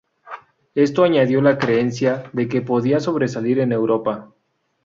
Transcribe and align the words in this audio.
Esto 0.73 1.03
añadido 1.03 1.43
la 1.43 1.59
creencia 1.59 2.23
de 2.33 2.47
que 2.49 2.63
podía 2.63 2.99
sobresalir 2.99 3.59
en 3.59 3.71
Europa. 3.71 4.33